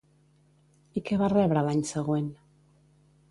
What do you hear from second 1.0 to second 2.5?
I què va rebre l'any següent?